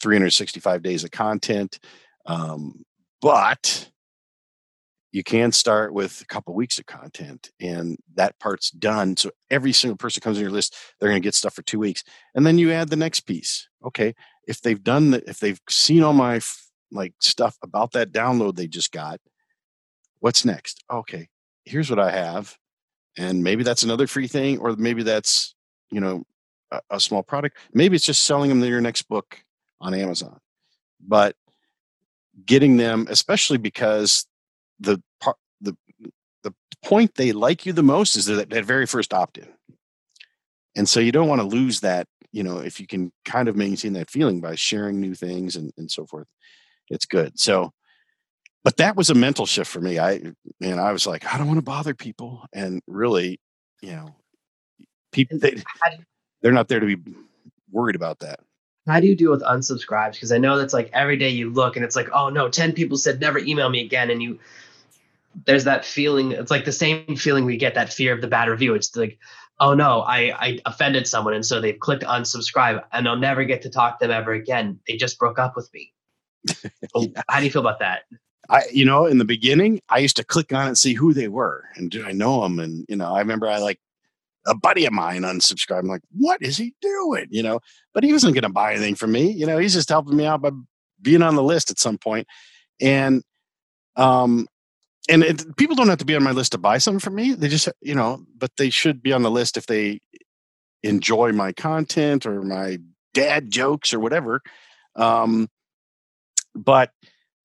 [0.00, 1.78] 365 days of content
[2.26, 2.84] um,
[3.20, 3.90] but
[5.12, 9.16] you can start with a couple weeks of content and that part's done.
[9.16, 11.78] So every single person comes on your list they're going to get stuff for two
[11.78, 14.14] weeks and then you add the next piece okay
[14.46, 16.40] if they've done the, if they've seen all my
[16.90, 19.20] like stuff about that download they just got
[20.20, 20.82] what's next?
[20.90, 21.28] Okay
[21.64, 22.56] here's what i have
[23.18, 25.54] and maybe that's another free thing or maybe that's
[25.90, 26.24] you know
[26.70, 27.58] a, a small product.
[27.72, 29.42] Maybe it's just selling them your next book
[29.80, 30.38] on amazon.
[31.00, 31.36] But
[32.44, 34.26] getting them especially because
[34.80, 35.76] the part the
[36.42, 39.48] the point they like you the most is that, that very first opt-in.
[40.76, 43.56] And so you don't want to lose that you know if you can kind of
[43.56, 46.26] maintain that feeling by sharing new things and, and so forth
[46.88, 47.38] it's good.
[47.38, 47.72] So
[48.64, 49.98] but that was a mental shift for me.
[49.98, 50.20] I
[50.60, 52.44] and i was like i don't want to bother people.
[52.52, 53.40] And really
[53.82, 54.14] you know
[55.12, 55.62] people they,
[56.42, 57.14] they're not there to be
[57.70, 58.40] worried about that.
[58.86, 60.12] How do you deal with unsubscribes?
[60.12, 62.72] Because i know that's like every day you look and it's like oh no 10
[62.72, 64.38] people said never email me again and you
[65.44, 68.48] there's that feeling it's like the same feeling we get that fear of the bad
[68.48, 68.74] review.
[68.74, 69.18] It's like
[69.60, 73.62] oh no i i offended someone and so they've clicked unsubscribe and i'll never get
[73.62, 75.92] to talk to them ever again they just broke up with me
[76.96, 77.22] yeah.
[77.28, 78.02] How do you feel about that?
[78.48, 81.12] I, you know, in the beginning, I used to click on it and see who
[81.12, 82.60] they were and do I know them?
[82.60, 83.80] And, you know, I remember I like
[84.46, 85.80] a buddy of mine unsubscribed.
[85.80, 87.26] I'm like, what is he doing?
[87.30, 87.60] You know,
[87.92, 89.30] but he wasn't going to buy anything from me.
[89.30, 90.50] You know, he's just helping me out by
[91.02, 92.28] being on the list at some point.
[92.80, 93.24] And,
[93.96, 94.46] um,
[95.08, 97.32] and it, people don't have to be on my list to buy something from me.
[97.32, 100.00] They just, you know, but they should be on the list if they
[100.82, 102.78] enjoy my content or my
[103.14, 104.42] dad jokes or whatever.
[104.96, 105.48] Um,
[106.54, 106.90] but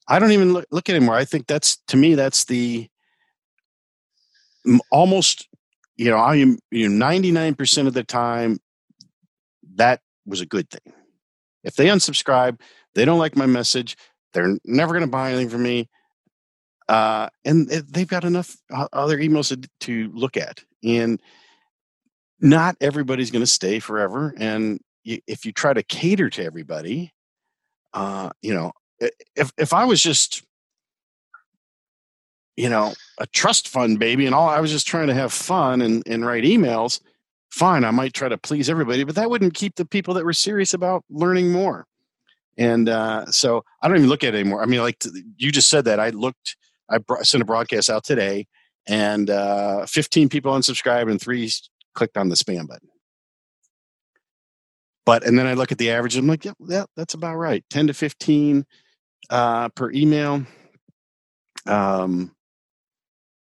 [0.07, 1.15] I don't even look, look anymore.
[1.15, 2.87] I think that's to me that's the
[4.91, 5.47] almost
[5.97, 8.59] you know I am you ninety nine percent of the time
[9.75, 10.93] that was a good thing.
[11.63, 12.59] If they unsubscribe,
[12.95, 13.95] they don't like my message.
[14.33, 15.89] They're never going to buy anything from me.
[16.91, 18.57] Uh, and they've got enough
[18.91, 20.61] other emails to, to look at.
[20.83, 21.21] And
[22.41, 24.33] not everybody's going to stay forever.
[24.37, 27.13] And if you try to cater to everybody,
[27.93, 30.43] uh, you know, if if I was just
[32.57, 35.81] you know a trust fund baby and all I was just trying to have fun
[35.81, 36.99] and and write emails,
[37.51, 40.33] fine, I might try to please everybody, but that wouldn't keep the people that were
[40.33, 41.85] serious about learning more.
[42.57, 44.61] And uh, so I don't even look at it anymore.
[44.61, 45.01] I mean, like
[45.37, 46.57] you just said that I looked,
[46.91, 48.47] I sent a broadcast out today,
[48.87, 51.49] and uh, 15 people unsubscribed and three
[51.93, 52.89] clicked on the spam button.
[55.05, 56.15] But and then I look at the average.
[56.15, 57.63] I'm like, yeah, yeah that's about right.
[57.69, 58.65] 10 to 15
[59.29, 60.45] uh, per email.
[61.65, 62.35] Um,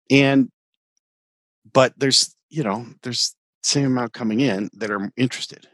[0.10, 0.50] and
[1.72, 5.68] but there's you know there's same amount coming in that are interested.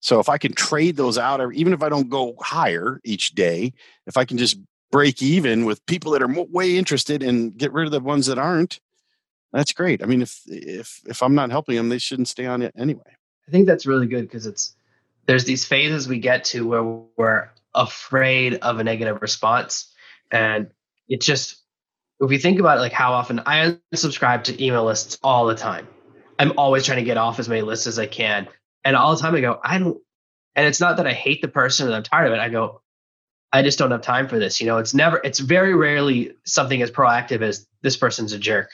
[0.00, 3.72] So if I can trade those out, even if I don't go higher each day,
[4.06, 4.56] if I can just
[4.90, 8.38] break even with people that are way interested and get rid of the ones that
[8.38, 8.80] aren't,
[9.52, 10.02] that's great.
[10.02, 13.02] I mean, if if if I'm not helping them, they shouldn't stay on it anyway.
[13.48, 14.74] I think that's really good because it's
[15.26, 16.84] there's these phases we get to where
[17.16, 19.92] we're afraid of a negative response.
[20.30, 20.70] And
[21.08, 21.62] it's just,
[22.20, 25.54] if we think about it, like how often I unsubscribe to email lists all the
[25.54, 25.86] time.
[26.38, 28.48] I'm always trying to get off as many lists as I can.
[28.84, 29.98] And all the time I go, I don't,
[30.54, 32.40] and it's not that I hate the person and I'm tired of it.
[32.40, 32.82] I go,
[33.56, 34.60] I just don't have time for this.
[34.60, 38.68] You know, it's never, it's very rarely something as proactive as this person's a jerk.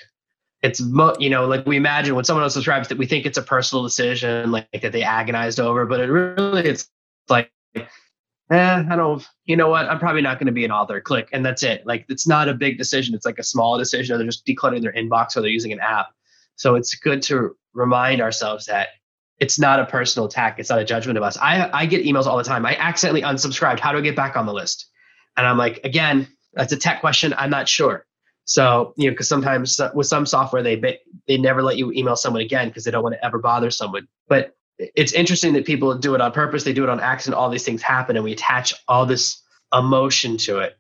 [0.63, 3.39] It's, mo- you know, like we imagine when someone else subscribes that we think it's
[3.39, 6.89] a personal decision, like, like that they agonized over, but it really, it's
[7.29, 7.85] like eh,
[8.51, 9.87] I don't, you know what?
[9.89, 11.01] I'm probably not going to be an author.
[11.01, 11.87] Click, and that's it.
[11.87, 13.15] Like, it's not a big decision.
[13.15, 14.15] It's like a small decision.
[14.15, 16.09] Or they're just decluttering their inbox, or they're using an app.
[16.57, 18.89] So it's good to remind ourselves that
[19.43, 20.61] it's not a personal attack.
[20.61, 21.37] It's not a judgment of us.
[21.37, 22.65] I I get emails all the time.
[22.65, 23.81] I accidentally unsubscribed.
[23.81, 24.87] How do I get back on the list?
[25.37, 27.35] And I'm like, again, that's a tech question.
[27.37, 28.07] I'm not sure.
[28.45, 32.41] So you know, because sometimes with some software they they never let you email someone
[32.41, 34.07] again because they don't want to ever bother someone.
[34.29, 37.51] But it's interesting that people do it on purpose, they do it on accident, all
[37.51, 40.79] these things happen, and we attach all this emotion to it.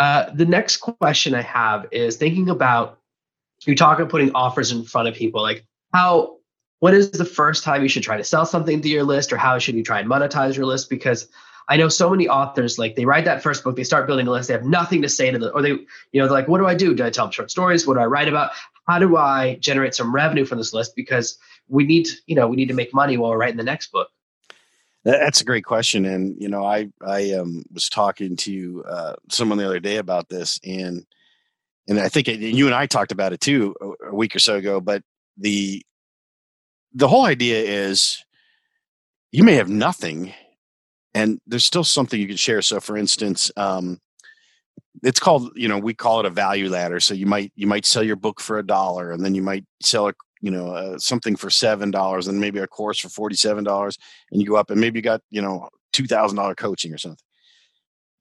[0.00, 2.98] Uh, the next question I have is thinking about
[3.66, 6.39] you talk about putting offers in front of people, like how
[6.80, 9.36] what is the first time you should try to sell something to your list, or
[9.36, 10.90] how should you try and monetize your list?
[10.90, 11.28] Because
[11.68, 14.30] I know so many authors like they write that first book, they start building a
[14.30, 16.58] list, they have nothing to say to the, or they, you know, they're like, what
[16.58, 16.94] do I do?
[16.94, 17.86] Do I tell them short stories?
[17.86, 18.50] What do I write about?
[18.88, 20.96] How do I generate some revenue from this list?
[20.96, 21.38] Because
[21.70, 24.08] we need you know we need to make money while we're writing the next book
[25.04, 29.56] that's a great question and you know i i um, was talking to uh, someone
[29.56, 31.06] the other day about this and
[31.88, 34.40] and i think it, you and i talked about it too a, a week or
[34.40, 35.02] so ago but
[35.38, 35.82] the
[36.92, 38.24] the whole idea is
[39.32, 40.32] you may have nothing
[41.14, 43.98] and there's still something you can share so for instance um,
[45.02, 47.86] it's called you know we call it a value ladder so you might you might
[47.86, 50.98] sell your book for a dollar and then you might sell a you know uh,
[50.98, 53.98] something for seven dollars and maybe a course for forty seven dollars,
[54.32, 56.98] and you go up and maybe you got you know two thousand dollar coaching or
[56.98, 57.18] something.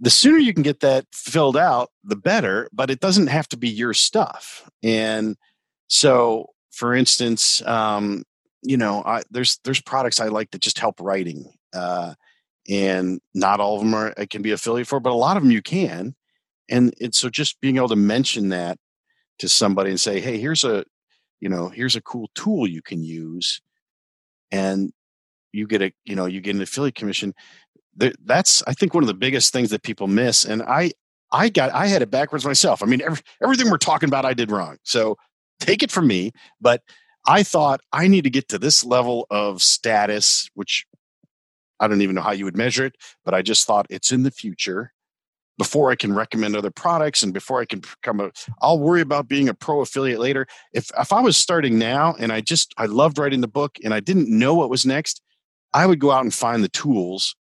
[0.02, 2.70] The sooner you can get that filled out, the better.
[2.72, 4.70] But it doesn't have to be your stuff.
[4.82, 5.36] And
[5.88, 8.24] so, for instance, um,
[8.62, 12.14] you know, I, there's there's products I like that just help writing, uh,
[12.70, 15.44] and not all of them are I can be affiliate for, but a lot of
[15.44, 16.16] them you can.
[16.70, 18.78] And it's so just being able to mention that
[19.40, 20.84] to somebody and say, hey, here's a
[21.40, 23.62] you know, here's a cool tool you can use,
[24.52, 24.92] and
[25.52, 27.34] you get a, you know, you get an affiliate commission.
[27.96, 30.46] That's, I think, one of the biggest things that people miss.
[30.46, 30.92] And I,
[31.32, 32.82] I got, I had it backwards myself.
[32.82, 34.78] I mean, every, everything we're talking about, I did wrong.
[34.84, 35.18] So
[35.60, 36.32] take it from me.
[36.62, 36.82] But
[37.28, 40.86] I thought I need to get to this level of status, which
[41.80, 44.24] I don't even know how you would measure it, but I just thought it's in
[44.24, 44.94] the future
[45.58, 49.28] before I can recommend other products and before I can become a I'll worry about
[49.28, 50.48] being a pro affiliate later.
[50.74, 53.94] If if I was starting now and I just I loved writing the book and
[53.94, 55.22] I didn't know what was next,
[55.74, 57.36] I would go out and find the tools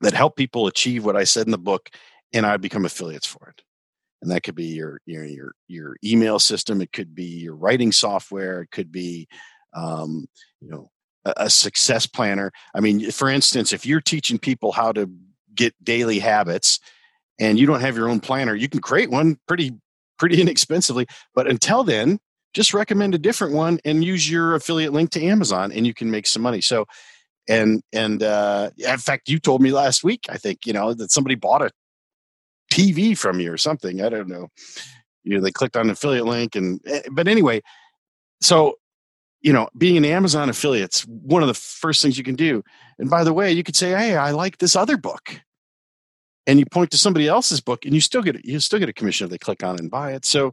[0.00, 1.90] that help people achieve what I said in the book,
[2.32, 3.62] and I become affiliates for it.
[4.22, 6.80] And that could be your your your your email system.
[6.80, 8.62] It could be your writing software.
[8.62, 9.26] It could be,
[9.74, 10.26] um,
[10.60, 10.90] you know,
[11.24, 12.52] a, a success planner.
[12.74, 15.10] I mean, for instance, if you're teaching people how to
[15.54, 16.78] get daily habits,
[17.38, 19.72] and you don't have your own planner, you can create one pretty
[20.18, 21.06] pretty inexpensively.
[21.34, 22.20] But until then,
[22.54, 26.10] just recommend a different one and use your affiliate link to Amazon, and you can
[26.10, 26.60] make some money.
[26.60, 26.86] So,
[27.48, 31.10] and and uh, in fact, you told me last week, I think you know that
[31.10, 31.70] somebody bought a
[32.72, 34.02] TV from you or something.
[34.02, 34.48] I don't know.
[35.24, 37.62] You know, they clicked on the affiliate link, and eh, but anyway,
[38.40, 38.76] so
[39.40, 42.62] you know, being an Amazon affiliate's one of the first things you can do.
[42.98, 45.40] And by the way, you could say, "Hey, I like this other book,"
[46.46, 48.92] and you point to somebody else's book, and you still get you still get a
[48.92, 50.24] commission if they click on and buy it.
[50.24, 50.52] So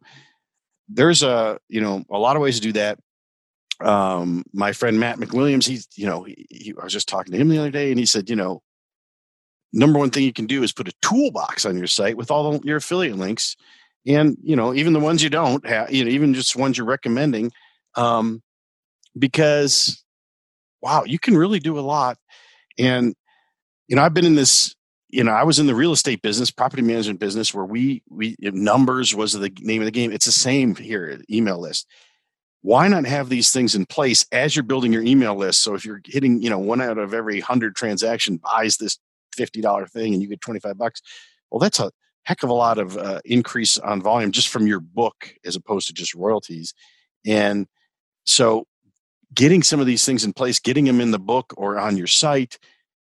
[0.90, 3.00] there's a you know a lot of ways to do that
[3.82, 7.38] um my friend matt mcwilliams he's you know he, he, i was just talking to
[7.40, 8.62] him the other day and he said you know
[9.72, 12.60] number one thing you can do is put a toolbox on your site with all
[12.64, 13.56] your affiliate links
[14.08, 16.86] and you know even the ones you don't have you know even just ones you're
[16.86, 17.52] recommending
[17.96, 18.42] um
[19.18, 20.04] because
[20.82, 22.18] wow you can really do a lot
[22.78, 23.14] and
[23.88, 24.76] you know i've been in this
[25.10, 28.36] you know, I was in the real estate business, property management business, where we we
[28.40, 30.12] numbers was the name of the game.
[30.12, 31.88] It's the same here, email list.
[32.62, 35.64] Why not have these things in place as you're building your email list?
[35.64, 39.00] So if you're hitting, you know, one out of every hundred transaction buys this
[39.40, 41.02] fifty dollar thing, and you get twenty five bucks.
[41.50, 41.92] Well, that's a
[42.24, 45.88] heck of a lot of uh, increase on volume just from your book, as opposed
[45.88, 46.74] to just royalties.
[47.26, 47.68] And
[48.26, 48.66] so,
[49.34, 52.08] getting some of these things in place, getting them in the book or on your
[52.08, 52.60] site,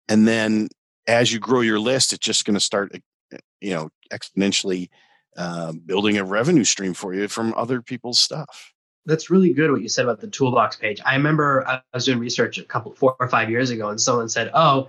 [0.09, 0.69] and then
[1.07, 4.89] as you grow your list, it's just going to start, eh, you know, exponentially
[5.37, 8.73] uh, building a revenue stream for you from other people's stuff.
[9.07, 11.01] That's really good what you said about the toolbox page.
[11.05, 14.31] I remember I was doing research a couple, four or five years ago, and someone
[14.31, 14.89] said, "Oh,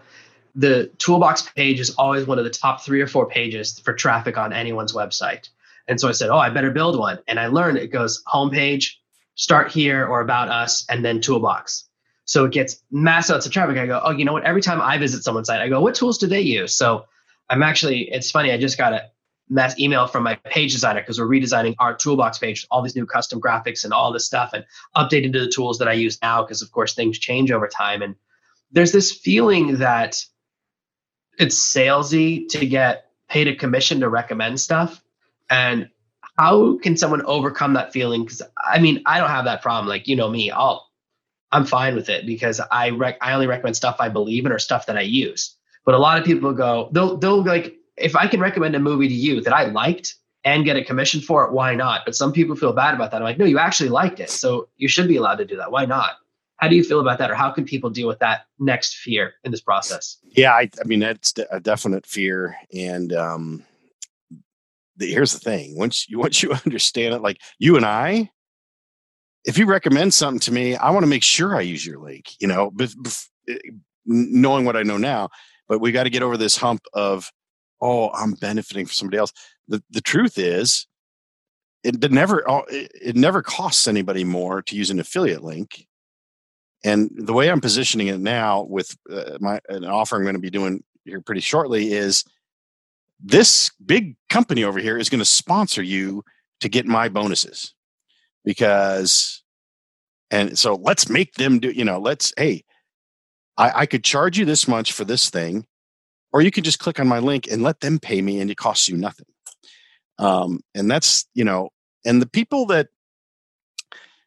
[0.55, 4.37] the toolbox page is always one of the top three or four pages for traffic
[4.37, 5.49] on anyone's website."
[5.87, 8.93] And so I said, "Oh, I better build one." And I learned it goes homepage,
[9.35, 11.87] start here, or about us, and then toolbox.
[12.25, 13.77] So it gets mass amounts of traffic.
[13.77, 14.43] I go, oh, you know what?
[14.43, 16.75] Every time I visit someone's site, I go, what tools do they use?
[16.75, 17.05] So
[17.49, 18.51] I'm actually, it's funny.
[18.51, 19.11] I just got a
[19.47, 23.05] mass email from my page designer because we're redesigning our toolbox page, all these new
[23.05, 24.65] custom graphics and all this stuff, and
[24.95, 28.01] updating to the tools that I use now because, of course, things change over time.
[28.01, 28.15] And
[28.71, 30.25] there's this feeling that
[31.37, 35.03] it's salesy to get paid a commission to recommend stuff.
[35.49, 35.89] And
[36.37, 38.23] how can someone overcome that feeling?
[38.23, 39.87] Because I mean, I don't have that problem.
[39.87, 40.89] Like, you know me, I'll
[41.51, 44.59] I'm fine with it because I rec- I only recommend stuff I believe in or
[44.59, 45.55] stuff that I use.
[45.85, 49.07] But a lot of people go, they'll they'll like if I can recommend a movie
[49.07, 52.01] to you that I liked and get a commission for it, why not?
[52.05, 53.17] But some people feel bad about that.
[53.17, 55.71] I'm like, no, you actually liked it, so you should be allowed to do that.
[55.71, 56.17] Why not?
[56.57, 59.33] How do you feel about that, or how can people deal with that next fear
[59.43, 60.17] in this process?
[60.23, 63.63] Yeah, I, I mean that's a definite fear, and um,
[64.95, 68.31] the, here's the thing: once you once you understand it, like you and I,
[69.45, 72.31] if you recommend something to me, I want to make sure I use your link,
[72.39, 72.71] you know,
[73.49, 73.57] eh,
[74.05, 75.29] knowing what I know now.
[75.67, 77.31] But we got to get over this hump of,
[77.81, 79.31] oh, I'm benefiting from somebody else.
[79.67, 80.87] The, the truth is,
[81.83, 85.85] it never oh, it never costs anybody more to use an affiliate link.
[86.85, 90.39] And the way I'm positioning it now with uh, my an offer I'm going to
[90.39, 92.23] be doing here pretty shortly is
[93.19, 96.23] this big company over here is going to sponsor you
[96.59, 97.73] to get my bonuses.
[98.43, 99.43] Because
[100.29, 102.63] and so let's make them do you know let's hey
[103.57, 105.65] I, I could charge you this much for this thing
[106.31, 108.57] or you can just click on my link and let them pay me and it
[108.57, 109.25] costs you nothing.
[110.19, 111.69] Um, and that's you know
[112.05, 112.89] and the people that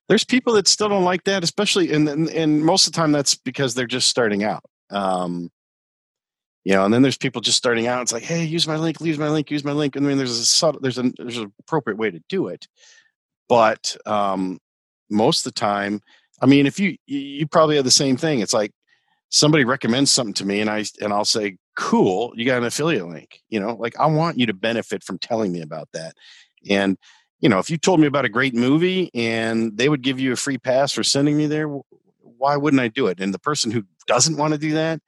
[0.09, 3.35] there's people that still don't like that especially and and most of the time that's
[3.35, 5.51] because they're just starting out um,
[6.65, 9.01] you know and then there's people just starting out it's like hey use my link
[9.01, 11.39] use my link use my link and I mean there's a subtle there's a there's
[11.39, 12.67] an appropriate way to do it
[13.49, 14.61] but um,
[15.11, 16.01] most of the time,
[16.41, 18.41] I mean, if you you probably have the same thing.
[18.41, 18.73] It's like
[19.31, 23.09] somebody recommends something to me, and I and I'll say, "Cool, you got an affiliate
[23.09, 26.15] link." You know, like I want you to benefit from telling me about that.
[26.69, 26.97] And
[27.41, 30.33] you know, if you told me about a great movie and they would give you
[30.33, 31.69] a free pass for sending me there,
[32.21, 33.21] why wouldn't I do it?
[33.21, 35.01] And the person who doesn't want to do that,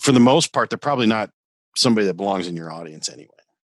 [0.00, 1.30] for the most part, they're probably not
[1.76, 3.28] somebody that belongs in your audience anyway.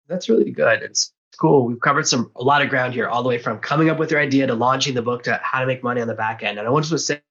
[0.08, 0.82] That's really good.
[0.82, 1.66] It's cool.
[1.66, 4.12] We've covered some a lot of ground here, all the way from coming up with
[4.12, 6.60] your idea to launching the book to how to make money on the back end.
[6.60, 7.22] And I want to say,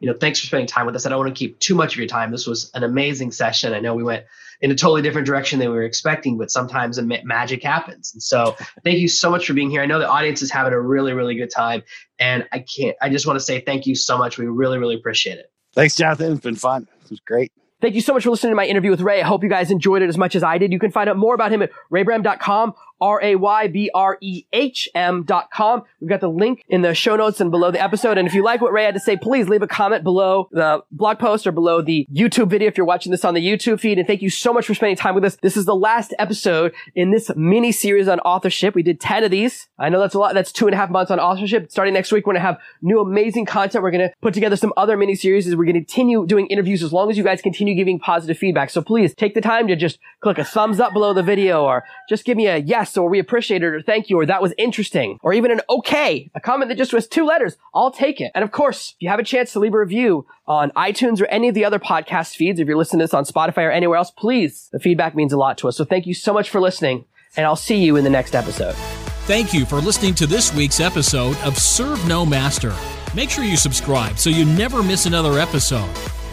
[0.00, 1.06] you know, thanks for spending time with us.
[1.06, 2.30] I don't want to keep too much of your time.
[2.30, 3.72] This was an amazing session.
[3.72, 4.24] I know we went
[4.60, 8.12] in a totally different direction than we were expecting, but sometimes magic happens.
[8.12, 9.82] And so, thank you so much for being here.
[9.82, 11.82] I know the audience is having a really, really good time,
[12.18, 12.96] and I can't.
[13.00, 14.38] I just want to say thank you so much.
[14.38, 15.46] We really, really appreciate it.
[15.74, 16.32] Thanks, Jonathan.
[16.32, 16.86] It's been fun.
[17.04, 17.52] It was great.
[17.84, 19.20] Thank you so much for listening to my interview with Ray.
[19.20, 20.72] I hope you guys enjoyed it as much as I did.
[20.72, 21.70] You can find out more about him at
[23.04, 25.82] raybrehm.com R-A-Y-B-R-E-H-M dot com.
[26.00, 28.18] We've got the link in the show notes and below the episode.
[28.18, 30.82] And if you like what Ray had to say, please leave a comment below the
[30.90, 33.98] blog post or below the YouTube video if you're watching this on the YouTube feed.
[33.98, 35.36] And thank you so much for spending time with us.
[35.42, 38.74] This is the last episode in this mini series on authorship.
[38.74, 39.68] We did 10 of these.
[39.78, 40.34] I know that's a lot.
[40.34, 41.70] That's two and a half months on authorship.
[41.70, 43.82] Starting next week, we're going to have new amazing content.
[43.82, 45.46] We're going to put together some other mini series.
[45.54, 48.70] We're going to continue doing interviews as long as you guys continue giving positive feedback.
[48.70, 51.84] So please take the time to just click a thumbs up below the video or
[52.08, 54.52] just give me a yes or we appreciate it or thank you or that was
[54.58, 57.56] interesting or even an okay, a comment that just was two letters.
[57.74, 58.32] I'll take it.
[58.34, 61.26] And of course, if you have a chance to leave a review on iTunes or
[61.26, 63.98] any of the other podcast feeds, if you're listening to this on Spotify or anywhere
[63.98, 65.76] else, please, the feedback means a lot to us.
[65.76, 67.04] So thank you so much for listening
[67.36, 68.74] and I'll see you in the next episode.
[69.26, 72.74] Thank you for listening to this week's episode of Serve No Master.
[73.14, 75.88] Make sure you subscribe so you never miss another episode.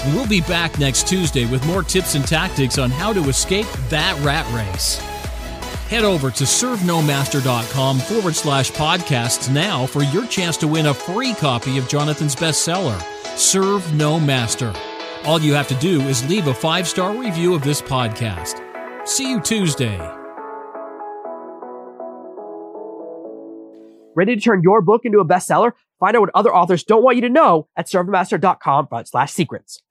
[0.08, 4.20] We'll be back next Tuesday with more tips and tactics on how to escape that
[4.24, 5.00] rat race.
[5.92, 11.34] Head over to servenomaster.com forward slash podcasts now for your chance to win a free
[11.34, 12.98] copy of Jonathan's bestseller,
[13.38, 14.74] Serve No Master.
[15.26, 18.66] All you have to do is leave a five star review of this podcast.
[19.06, 19.98] See you Tuesday.
[24.16, 25.74] Ready to turn your book into a bestseller?
[26.00, 29.82] Find out what other authors don't want you to know at servenomaster.com slash secrets.